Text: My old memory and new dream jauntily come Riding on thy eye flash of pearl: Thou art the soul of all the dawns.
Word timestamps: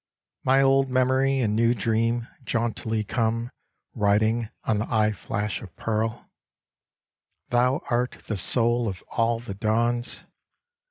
My 0.43 0.63
old 0.63 0.89
memory 0.89 1.41
and 1.41 1.55
new 1.55 1.75
dream 1.75 2.27
jauntily 2.43 3.03
come 3.03 3.51
Riding 3.93 4.49
on 4.63 4.79
thy 4.79 4.87
eye 4.89 5.11
flash 5.11 5.61
of 5.61 5.75
pearl: 5.75 6.27
Thou 7.49 7.83
art 7.87 8.13
the 8.25 8.35
soul 8.35 8.87
of 8.87 9.03
all 9.09 9.39
the 9.39 9.53
dawns. 9.53 10.25